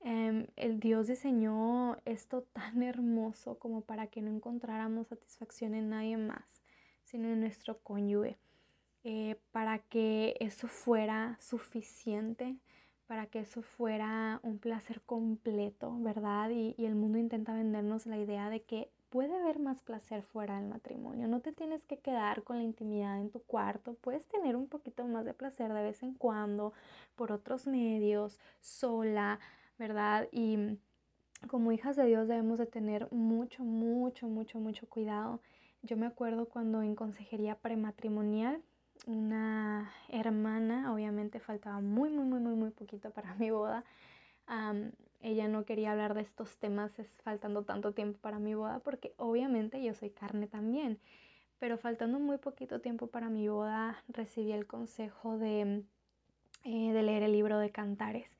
[0.00, 6.16] Em, el Dios diseñó esto tan hermoso como para que no encontráramos satisfacción en nadie
[6.16, 6.62] más,
[7.04, 8.38] sino en nuestro cónyuge.
[9.10, 12.58] Eh, para que eso fuera suficiente,
[13.06, 16.50] para que eso fuera un placer completo, ¿verdad?
[16.50, 20.68] Y, el mundo intenta vendernos la idea de que puede haber más placer fuera del
[20.68, 21.26] matrimonio.
[21.26, 23.94] No te tienes que quedar con la intimidad en tu cuarto.
[23.94, 26.74] Puedes tener un poquito más de placer de vez en cuando
[27.16, 29.40] por otros medios, sola,
[29.78, 30.28] ¿verdad?
[30.32, 30.78] Y
[31.46, 35.40] como hijas de Dios debemos de tener mucho, mucho, mucho, mucho cuidado.
[35.80, 38.62] Yo me acuerdo cuando en consejería prematrimonial
[39.06, 43.84] una hermana, obviamente faltaba muy, muy, muy, muy, muy poquito para mi boda.
[45.20, 49.14] ella no quería hablar de estos temas es faltando tanto tiempo para mi boda porque
[49.16, 50.98] obviamente yo soy carne también.
[51.58, 55.82] Pero faltando muy poquito tiempo para mi boda recibí el consejo de,
[56.64, 58.30] eh, de leer el libro de Cantares.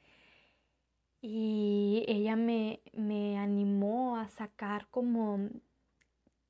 [1.21, 5.51] Y ella me, me animó a sacar como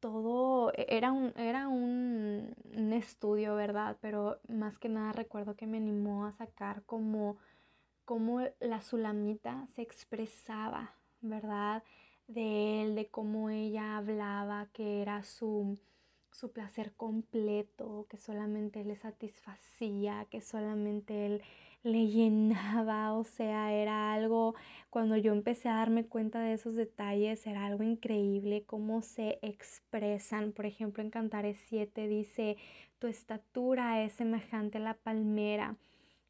[0.01, 2.55] todo e-, era un, era un,
[2.93, 3.97] estudio, ¿verdad?
[4.01, 7.37] Pero más que nada recuerdo que me animó a sacar como,
[8.05, 11.83] como la Sulamita se expresaba, ¿verdad?
[12.27, 15.79] De él, de cómo ella hablaba, que era su,
[16.33, 21.43] su placer completo, que solamente le satisfacía, que solamente él
[21.83, 24.55] le llenaba, o sea, era algo,
[24.91, 30.53] cuando yo empecé a darme cuenta de esos detalles, era algo increíble cómo se expresan.
[30.53, 32.57] Por ejemplo, en Cantares 7 dice,
[32.99, 35.77] tu estatura es semejante a la palmera,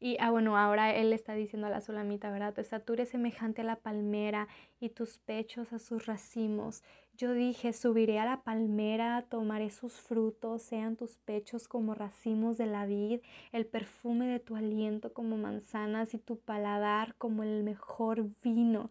[0.01, 2.53] y ah, bueno, ahora él está diciendo a la sulamita, ¿verdad?
[2.53, 4.47] Tu estatura es semejante a la palmera
[4.79, 6.83] y tus pechos a sus racimos.
[7.17, 12.65] Yo dije, subiré a la palmera, tomaré sus frutos, sean tus pechos como racimos de
[12.65, 13.19] la vid,
[13.51, 18.89] el perfume de tu aliento como manzanas y tu paladar como el mejor vino.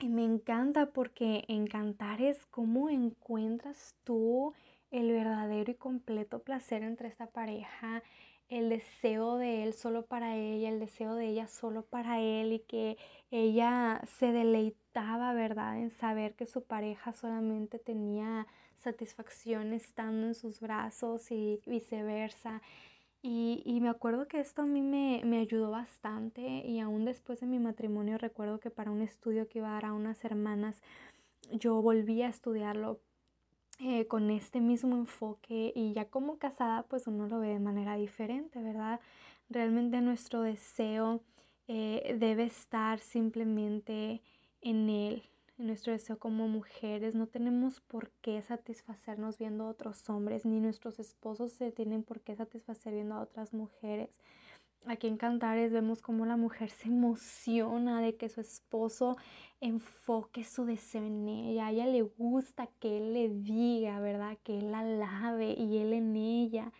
[0.00, 4.52] Y me encanta porque encantar es cómo encuentras tú
[4.90, 8.02] el verdadero y completo placer entre esta pareja,
[8.48, 12.60] el deseo de él solo para ella, el deseo de ella solo para él y
[12.60, 12.96] que
[13.30, 20.60] ella se deleitaba, ¿verdad?, en saber que su pareja solamente tenía satisfacción estando en sus
[20.60, 22.62] brazos y viceversa.
[23.20, 27.46] Y, me acuerdo que esto a mí me, me, ayudó bastante y aún después de
[27.46, 30.82] mi matrimonio recuerdo que para un estudio que iba a dar a unas hermanas,
[31.50, 33.00] yo volví a estudiarlo
[33.78, 37.94] eh, con este mismo enfoque y ya como casada pues uno lo ve de manera
[37.96, 39.00] diferente, ¿verdad?
[39.50, 41.22] Realmente nuestro deseo
[41.68, 44.20] eh, debe estar simplemente
[44.62, 45.22] en él,
[45.58, 47.14] en nuestro deseo como mujeres.
[47.14, 52.20] No tenemos por qué satisfacernos viendo a otros hombres, ni nuestros esposos se tienen por
[52.20, 54.20] qué satisfacer viendo a otras mujeres.
[54.86, 59.16] Aquí en Cantares vemos cómo la mujer se emociona de que su esposo
[59.60, 61.66] enfoque su deseo en ella.
[61.66, 64.38] A ella le gusta que él le diga, ¿verdad?
[64.44, 66.72] Que él la lave y él en ella.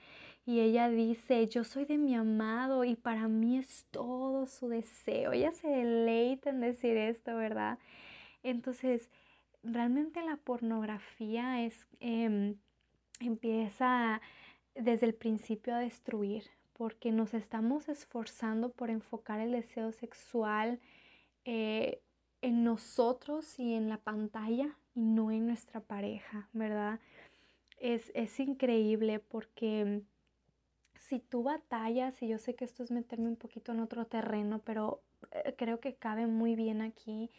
[0.47, 5.33] Y ella dice, yo soy de mi amado y para mí es todo su deseo.
[5.33, 7.79] Ella se deleita en decir esto, ¿verdad?
[8.43, 9.11] Entonces,
[9.63, 12.57] realmente la pornografía es, em,
[13.21, 14.23] empieza
[14.75, 16.45] desde el principio a destruir,
[16.79, 20.81] porque nos estamos esforzando por enfocar el deseo sexual
[21.45, 22.01] eh,
[22.41, 27.01] en nosotros y en la pantalla y no en nuestra pareja, ¿verdad?
[27.79, 30.03] Es, es increíble porque
[30.95, 34.61] si tú batallas, y yo sé que esto es meterme un poquito en otro terreno,
[34.65, 37.31] pero eh, creo que cabe muy bien aquí,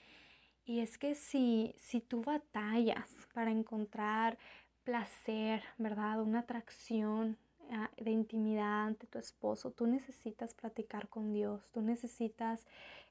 [0.65, 4.37] y es que si, si tú batallas para encontrar
[4.83, 6.21] placer, ¿verdad?
[6.21, 7.37] Una atracción,
[7.97, 12.65] de intimidad ante tu esposo, tú necesitas platicar con Dios, tú necesitas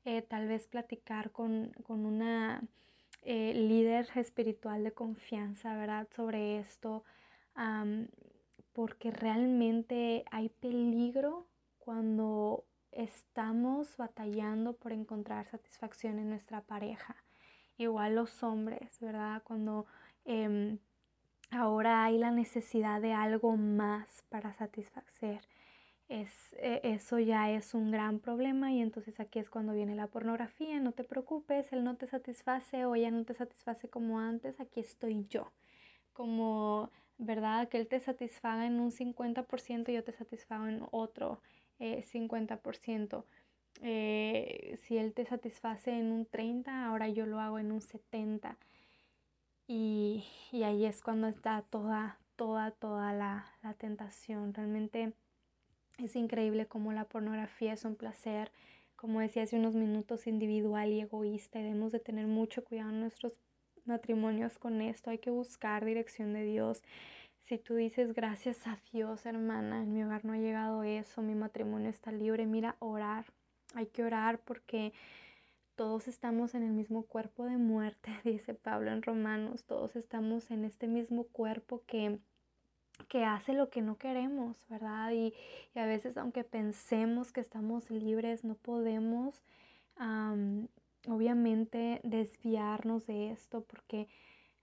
[0.04, 2.62] eh, tal vez platicar con, una
[3.22, 6.08] eh, líder espiritual de confianza, ¿verdad?
[6.14, 7.04] Sobre esto,
[8.72, 11.46] porque realmente hay peligro
[11.78, 17.16] cuando estamos batallando por encontrar satisfacción en nuestra pareja.
[17.76, 19.42] Igual los hombres, ¿verdad?
[19.44, 19.86] Cuando
[20.24, 20.78] em,
[21.50, 25.40] ahora hay la necesidad de algo más para satisfacer.
[26.08, 30.06] Es, e, eso ya es un gran problema y entonces aquí es cuando viene la
[30.06, 34.58] pornografía, no te preocupes, él no te satisface o ella no te satisface como antes,
[34.60, 35.52] aquí estoy yo.
[36.12, 37.68] Como, ¿verdad?
[37.68, 41.40] Que él te satisfaga en un 50% y yo te satisfago en otro
[41.78, 43.24] 50%.
[43.82, 47.80] Eh, eh, si él te satisface en un 30, ahora yo lo hago en un
[47.80, 48.56] 70.
[49.70, 50.24] Y,
[50.64, 53.44] ahí es cuando está toda, toda, toda la,
[53.76, 54.54] tentación.
[54.54, 55.12] Realmente
[55.98, 58.50] es increíble cómo la pornografía es un placer,
[58.96, 61.60] como decía hace unos minutos, individual y egoísta.
[61.60, 63.34] Y debemos de tener mucho cuidado en nuestros
[63.84, 65.10] matrimonios con esto.
[65.10, 66.82] Hay que buscar dirección de Dios.
[67.42, 71.34] Si tú dices, gracias a Dios, hermana, en mi hogar no ha llegado eso, mi
[71.34, 73.26] matrimonio está libre, mira, orar.
[73.74, 74.94] Hay que orar porque
[75.78, 80.64] todos estamos en el mismo cuerpo de muerte, dice Pablo en Romanos, todos estamos en
[80.64, 82.18] este mismo cuerpo que,
[83.08, 85.12] que hace lo que no queremos, ¿verdad?
[85.12, 85.32] Y,
[85.76, 89.44] a veces aunque pensemos que estamos libres, no podemos
[91.06, 94.08] obviamente desviarnos de esto porque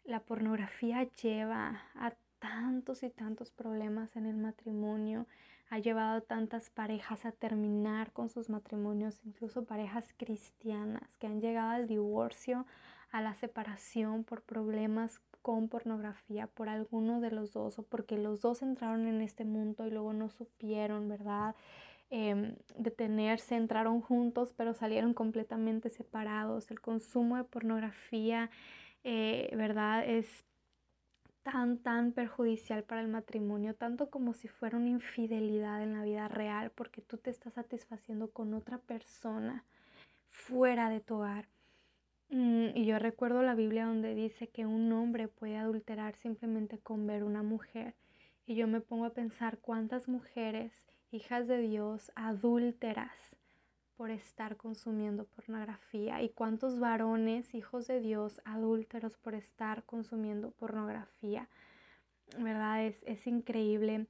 [0.04, 5.28] la pornografía lleva a tantos y tantos problemas en el matrimonio,
[5.70, 11.72] ha llevado tantas parejas a terminar con sus matrimonios, incluso parejas cristianas que han llegado
[11.72, 12.66] al divorcio,
[13.12, 18.42] a la separación por problemas con pornografía, por alguno de los dos o porque los
[18.42, 21.56] dos entraron en este mundo y luego no supieron, ¿verdad?
[22.10, 26.70] Em, detenerse, entraron juntos pero salieron completamente separados.
[26.72, 28.50] El consumo de pornografía,
[29.04, 30.04] eh, ¿verdad?
[30.08, 30.44] Es
[31.46, 36.28] tan, tan perjudicial para el matrimonio, tanto como si fuera una infidelidad en la vida
[36.28, 39.64] real, porque tú te estás satisfaciendo con otra persona
[40.32, 41.48] fuera de tu hogar.
[42.30, 47.06] Mm, y yo recuerdo la Biblia donde dice que un hombre puede adulterar simplemente con
[47.06, 47.94] ver una mujer.
[48.48, 50.74] Y yo me pongo a pensar cuántas mujeres,
[51.12, 53.38] hijas de Dios, adúlteras,
[53.98, 61.48] por estar consumiendo pornografía y cuántos varones, hijos de Dios, adúlteros por estar consumiendo pornografía.
[62.38, 62.86] ¿Verdad?
[62.86, 64.08] Es, es increíble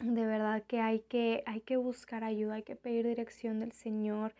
[0.00, 4.34] de verdad que hay que, hay que buscar ayuda, hay que pedir dirección del Señor.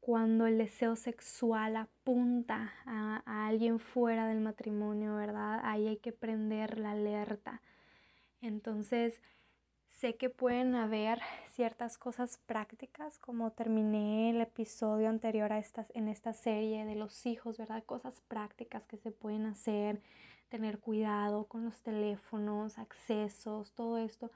[0.00, 5.60] cuando el deseo sexual apunta a, a, alguien fuera del matrimonio, ¿verdad?
[5.62, 7.62] Ahí hay que prender la alerta.
[8.40, 9.20] Entonces,
[9.92, 11.20] sé que pueden haber
[11.50, 17.26] ciertas cosas prácticas, como terminé el episodio anterior a estas, en esta serie de los
[17.26, 17.84] hijos, ¿verdad?
[17.84, 20.02] Cosas prácticas que se pueden hacer,
[20.48, 24.30] tener cuidado con los teléfonos, accesos, todo esto.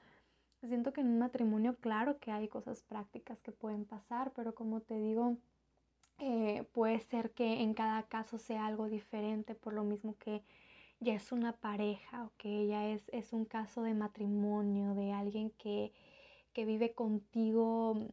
[0.62, 4.80] Siento que en un matrimonio, claro que hay cosas prácticas que pueden pasar, pero como
[4.80, 5.36] te digo,
[6.18, 10.42] eh, puede ser que en cada caso sea algo diferente, por lo mismo que
[11.00, 15.50] ya es una pareja o que ya es, es un caso de matrimonio, de alguien
[15.50, 15.92] que,
[16.52, 18.08] que vive contigo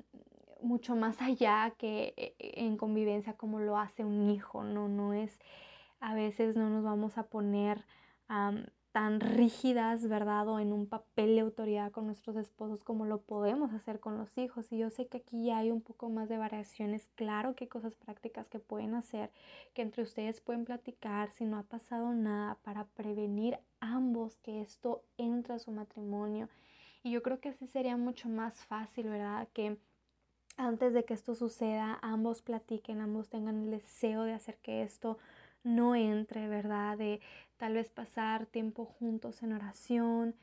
[0.62, 5.40] mucho más allá que eh, en convivencia como lo hace un hijo, no, no es
[6.00, 7.86] a veces no nos vamos a poner
[8.94, 10.48] tan rígidas, ¿verdad?
[10.48, 14.38] O en un papel de autoridad con nuestros esposos como lo podemos hacer con los
[14.38, 14.72] hijos.
[14.72, 17.10] Y yo sé que aquí ya hay un poco más de variaciones.
[17.16, 19.32] Claro que hay cosas prácticas que pueden hacer,
[19.74, 25.02] que entre ustedes pueden platicar si no ha pasado nada para prevenir ambos que esto
[25.18, 26.48] entre a su matrimonio.
[27.02, 29.48] Y yo creo que así sería mucho más fácil, ¿verdad?
[29.54, 29.76] Que
[30.56, 35.18] antes de que esto suceda, ambos platiquen, ambos tengan el deseo de hacer que esto
[35.64, 36.98] no entre, ¿verdad?
[36.98, 37.22] De
[37.64, 40.36] tal vez pasar tiempo juntos en oración,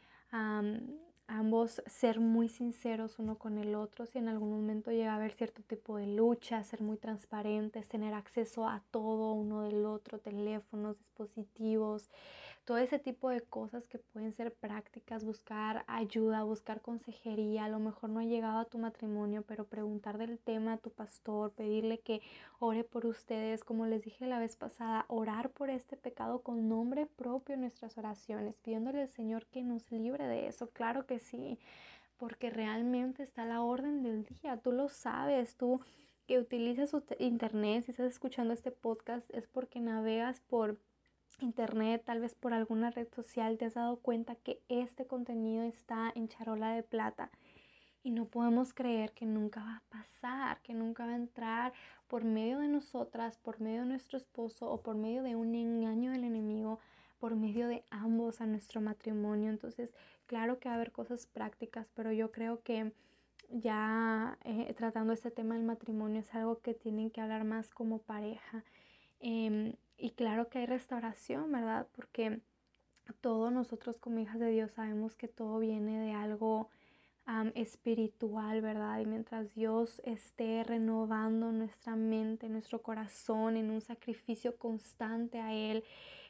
[1.26, 5.32] ambos ser muy sinceros uno con el otro, si en algún momento llega a haber
[5.32, 10.98] cierto tipo de lucha, ser muy transparentes, tener acceso a todo uno del otro, teléfonos,
[10.98, 12.08] dispositivos,
[12.70, 17.80] todo ese tipo de cosas que pueden ser prácticas, buscar ayuda, buscar consejería, a lo
[17.80, 21.98] mejor no ha llegado a tu matrimonio, pero preguntar del tema a tu pastor, pedirle
[21.98, 22.22] que
[22.60, 27.06] ore por ustedes, como les dije la vez pasada, orar por este pecado con nombre
[27.06, 31.58] propio en nuestras oraciones, pidiéndole al Señor que nos libre de eso, claro que sí,
[32.18, 35.80] porque realmente está la orden del día, tú lo sabes, tú
[36.28, 40.78] que utilizas internet, si estás escuchando este podcast, es porque navegas por
[41.40, 46.12] internet, tal vez por alguna red social, te has dado cuenta que este contenido está
[46.14, 47.30] en charola de plata.
[48.02, 51.72] Y no podemos creer que nunca va a pasar, que nunca va a entrar
[52.08, 56.12] por medio de nosotras, por medio de nuestro esposo o por medio de un engaño
[56.12, 56.80] del enemigo,
[57.18, 59.50] por medio de ambos a nuestro matrimonio.
[59.50, 59.94] Entonces,
[60.26, 62.92] claro que va a haber cosas prácticas, pero yo creo que
[63.50, 67.98] ya eh, tratando este tema del matrimonio es algo que tienen que hablar más como
[67.98, 68.64] pareja.
[69.20, 71.86] Em, y claro que hay restauración, ¿verdad?
[71.92, 72.40] Porque
[73.20, 76.68] todos nosotros como hijas de Dios sabemos que todo viene de algo
[77.54, 78.98] espiritual, ¿verdad?
[79.00, 85.84] Y mientras Dios esté renovando nuestra mente, nuestro corazón en un sacrificio constante a Él,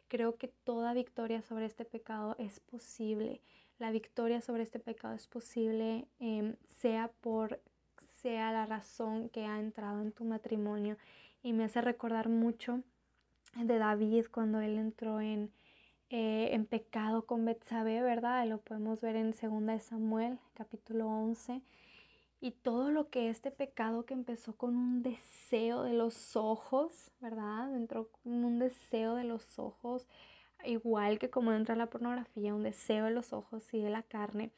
[0.09, 3.41] creo que toda victoria sobre este pecado es posible.
[3.79, 7.61] La victoria sobre este pecado es posible, em, sea por
[8.21, 10.99] sea la razón que ha entrado en tu matrimonio.
[11.43, 12.83] Y me hace recordar mucho
[13.55, 15.53] de David cuando él entró en,
[16.11, 18.47] eh, en pecado con Betsabé, ¿verdad?
[18.47, 21.63] Lo podemos ver en 2 Samuel, capítulo 11.
[22.41, 27.75] Y todo lo que este pecado que empezó con un deseo de los ojos, ¿verdad?
[27.75, 30.07] Entró con un deseo de los ojos,
[30.65, 34.53] igual que como entra la pornografía, un deseo de los ojos y de la carne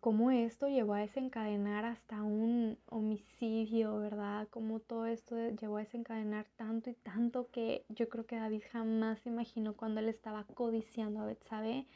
[0.00, 4.48] cómo esto llevó a desencadenar hasta un homicidio, ¿verdad?
[4.50, 9.24] Cómo todo esto llevó a desencadenar tanto y tanto que yo creo que David jamás
[9.26, 11.86] imaginó cuando él estaba codiciando a Betsabé.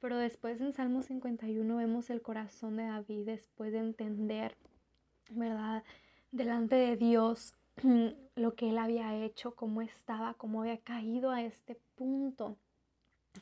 [0.00, 4.56] Pero después en Salmo 51 vemos el corazón de David después de entender,
[5.30, 5.82] ¿verdad?
[6.30, 7.54] Delante de Dios
[8.36, 12.56] lo que él había hecho, cómo estaba, cómo había caído a este punto.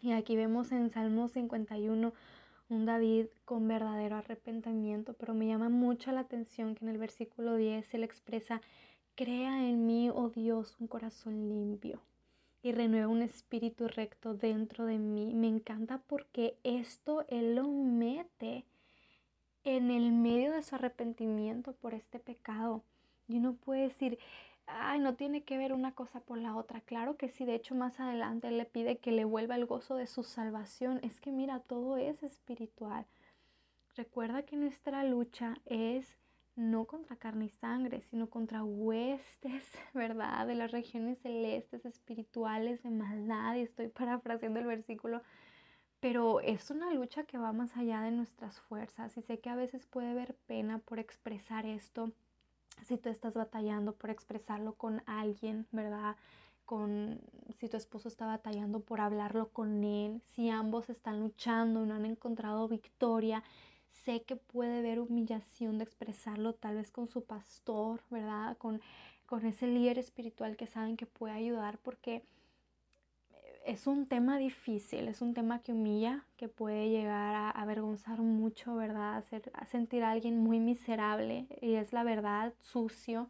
[0.03, 2.13] Y aquí vemos en Salmo 51
[2.69, 7.57] un David con verdadero arrepentimiento, pero me llama mucho la atención que en el versículo
[7.57, 8.61] 10 él expresa,
[9.15, 12.01] crea en mí, oh Dios, un corazón limpio
[12.63, 15.33] y renueva un espíritu recto dentro de mí.
[15.35, 18.65] Me encanta porque esto él lo mete
[19.65, 22.83] en el medio de su arrepentimiento por este pecado.
[23.29, 24.19] Y uno puede decir,
[24.69, 26.81] ay, no tiene que ver una cosa por la otra.
[26.83, 29.97] Claro que sí, de hecho más adelante él le pide que le vuelva el gozo
[29.97, 31.01] de su salvación.
[31.03, 33.07] Es que mira, todo es espiritual.
[33.97, 36.17] Recuerda que nuestra lucha es
[36.57, 39.65] no contra carne y sangre, sino contra huestes,
[39.95, 40.47] ¿verdad?
[40.47, 43.57] De las regiones celestes, espirituales, de maldad.
[43.57, 45.23] Y estoy parafraseando el versículo.
[46.01, 49.17] Pero es una lucha que va más allá de nuestras fuerzas.
[49.17, 52.13] Y sé que a veces puede haber pena por expresar esto
[52.87, 56.17] si tú estás batallando por expresarlo con alguien, ¿verdad?
[56.69, 57.19] con
[57.59, 61.95] si tu esposo está batallando por hablarlo con él, si ambos están luchando y no
[61.95, 63.43] han encontrado victoria,
[64.05, 68.59] sé que puede haber humillación de expresarlo tal vez con su pastor, ¿verdad?
[68.59, 68.83] Con,
[69.25, 72.23] con ese líder espiritual que saben que puede ayudar porque
[73.69, 78.75] es un tema difícil, es un tema que humilla, que puede llegar a avergonzar mucho,
[78.75, 79.19] ¿verdad?
[79.19, 83.29] Hacer, a sentir a alguien muy miserable y es la verdad, sucio.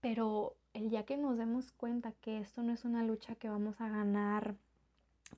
[0.00, 3.78] Pero el día que nos demos cuenta que esto no es una lucha que vamos
[3.78, 4.54] a ganar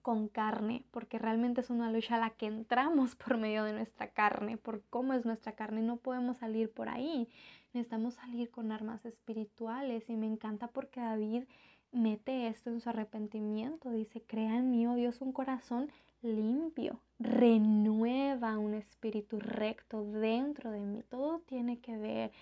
[0.00, 4.10] con carne, porque realmente es una lucha a la que entramos por medio de nuestra
[4.10, 7.28] carne, por cómo es nuestra carne, no podemos salir por ahí,
[7.74, 11.44] necesitamos salir con armas espirituales y me encanta porque David
[11.92, 13.90] mete esto en su arrepentimiento.
[13.90, 15.90] Dice, crea en mí, oh Dios, un corazón
[16.22, 21.02] limpio, renueva un espíritu recto dentro de mí.
[21.08, 22.32] Todo tiene que ver.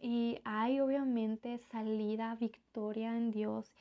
[0.00, 3.72] Y hay obviamente salida, victoria en Dios.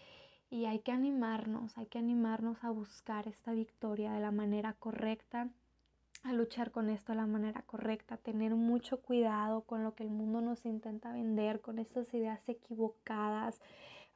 [0.50, 5.50] Y hay que animarnos, hay que animarnos a buscar esta victoria de la manera correcta,
[6.24, 10.10] a luchar con esto de la manera correcta, tener mucho cuidado con lo que el
[10.10, 13.62] mundo nos intenta vender, con estas ideas equivocadas,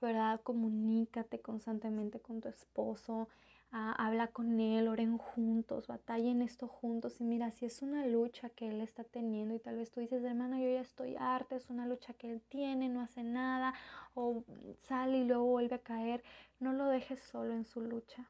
[0.01, 0.41] ¿verdad?
[0.41, 3.29] Comunícate constantemente con tu esposo,
[3.71, 7.19] ah, habla con él, oren juntos, batallen esto juntos.
[7.21, 10.23] Y mira, si es una lucha que él está teniendo y tal vez tú dices,
[10.23, 13.73] hermana, yo ya estoy harta, es una lucha que él tiene, no hace nada,
[14.13, 14.43] o
[14.79, 16.23] sale y luego vuelve a caer,
[16.59, 18.29] no lo dejes solo en su lucha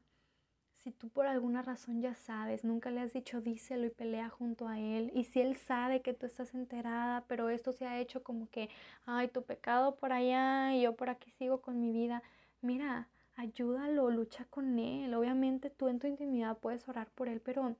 [0.86, 4.68] si tú por alguna razón ya sabes, nunca le has dicho díselo y pelea junto
[4.68, 8.22] a él, y si él sabe que tú estás enterada, pero esto se ha hecho
[8.22, 8.68] como que,
[9.04, 12.22] ay, tu pecado por allá y yo por aquí sigo con mi vida,
[12.62, 15.12] mira, ayúdalo, lucha con él.
[15.14, 17.74] Obviamente tú en tu intimidad puedes orar por él, pero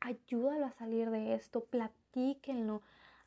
[0.00, 2.82] ayúdalo a salir de esto, platíquenlo,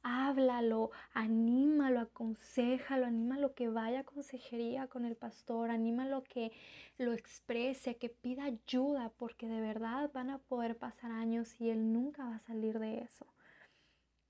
[0.06, 6.52] háblalo, anímalo, aconsejalo, anímalo que vaya a consejería con el pastor, anímalo que
[7.00, 11.92] lo exprese, que pida ayuda, porque de verdad van a poder pasar años y él
[11.92, 13.26] nunca va a salir de eso.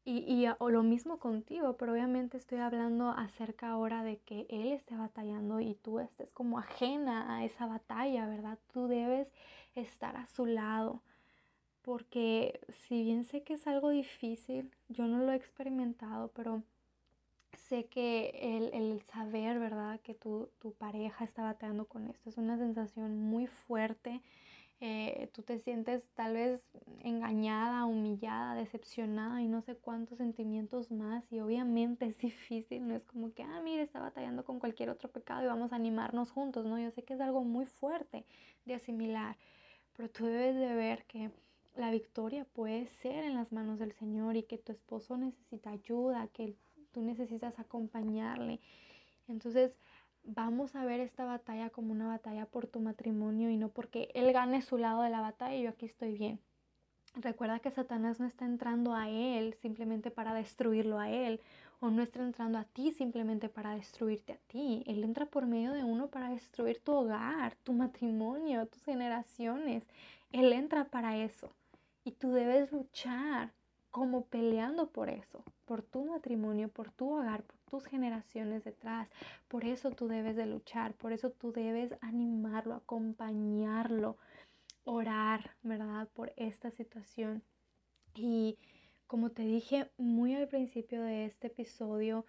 [0.06, 4.72] Y, y o lo mismo contigo, pero obviamente estoy hablando acerca ahora de que él
[4.72, 8.60] esté batallando y tú estés como ajena a esa batalla, ¿verdad?
[8.72, 9.34] Tú debes
[9.74, 11.02] estar a su lado
[11.86, 16.64] porque si bien sé que es algo difícil, yo no lo he experimentado, pero
[17.70, 18.32] sé que
[18.74, 24.22] el, saber, ¿verdad?, que tu, pareja está batallando con esto es una sensación muy fuerte.
[24.82, 26.60] Eh, tú te sientes tal vez
[27.04, 33.04] engañada, humillada, decepcionada y no sé cuántos sentimientos más y obviamente es difícil, no es
[33.04, 36.66] como que, ah, mire, está batallando con cualquier otro pecado y vamos a animarnos juntos,
[36.66, 36.80] ¿no?
[36.80, 38.26] Yo sé que es algo muy fuerte
[38.66, 39.38] de asimilar,
[39.96, 41.32] pero tú debes de ver que
[41.76, 46.28] la victoria puede ser en las manos del Señor y que tu esposo necesita ayuda,
[46.30, 46.56] que
[46.92, 48.60] tú necesitas acompañarle.
[49.28, 49.78] Entonces,
[50.24, 54.32] vamos a ver esta batalla como una batalla por tu matrimonio y no porque él
[54.34, 56.40] gane su lado de la batalla y yo aquí estoy bien.
[57.16, 61.40] Recuerda que Satanás no está entrando a él simplemente para destruirlo a él
[61.80, 64.84] o no está entrando a ti simplemente para destruirte a ti.
[64.86, 69.88] Él entra por medio de uno para destruir tu hogar, tu matrimonio, tus generaciones.
[70.32, 71.54] Él entra para eso.
[72.06, 73.52] Y tú debes luchar
[73.90, 79.10] como peleando por eso, por tu matrimonio, por tu hogar, por tus generaciones detrás.
[79.48, 84.18] Por eso tú debes de luchar, por eso tú debes animarlo, acompañarlo,
[84.84, 86.08] orar, ¿verdad?
[86.14, 87.42] Por esta situación.
[88.14, 88.60] Y
[89.08, 92.26] como te dije muy al principio de este episodio,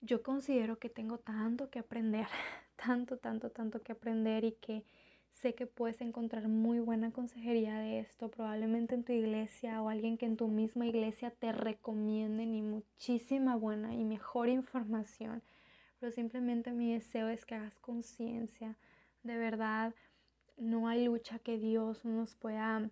[0.00, 2.26] yo considero que tengo tanto que aprender,
[2.76, 4.84] tanto, tanto, tanto que aprender y que
[5.32, 10.16] Sé que puedes encontrar muy buena consejería de esto, probablemente en tu iglesia o alguien
[10.16, 15.42] que en tu misma iglesia te recomiende ni muchísima buena y mejor información.
[15.98, 18.76] Pero simplemente mi deseo es que hagas conciencia.
[19.24, 19.94] De verdad,
[20.56, 22.90] no hay lucha que Dios nos pueda,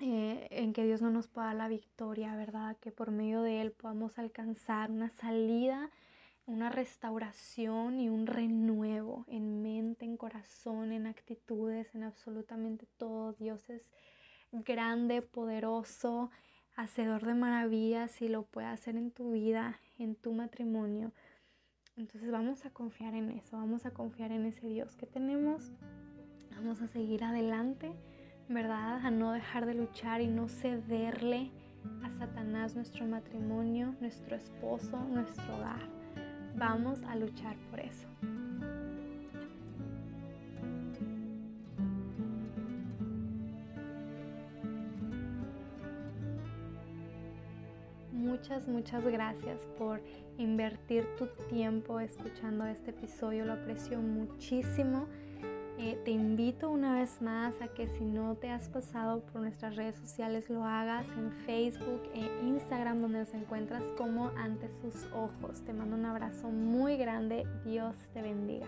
[0.00, 2.76] eh, en que Dios no nos pueda dar la victoria, ¿verdad?
[2.80, 5.90] Que por medio de Él podamos alcanzar una salida
[6.48, 13.34] una restauración y un renuevo en mente, en corazón, en actitudes, en absolutamente todo.
[13.34, 13.92] Dios es
[14.50, 16.30] grande, poderoso,
[16.74, 21.12] hacedor de maravillas y lo puede hacer en tu vida, en tu matrimonio.
[21.96, 25.70] Entonces vamos a confiar en eso, vamos a confiar en ese Dios que tenemos.
[26.56, 27.92] Vamos a seguir adelante,
[28.48, 29.04] ¿verdad?
[29.04, 31.50] A no dejar de luchar y no cederle
[32.02, 35.97] a Satanás nuestro matrimonio, nuestro esposo, nuestro hogar.
[36.58, 38.06] Vamos a luchar por eso.
[48.38, 50.00] muchas, muchas gracias por
[50.36, 53.44] invertir tu tiempo escuchando este episodio.
[53.44, 55.08] Lo aprecio muchísimo.
[55.80, 59.76] Eh, te invito una vez más a que si no te has pasado por nuestras
[59.76, 65.62] redes sociales lo hagas en Facebook e Instagram donde nos encuentras como ante sus ojos.
[65.64, 67.46] Te mando un abrazo muy grande.
[67.64, 68.66] Dios te bendiga.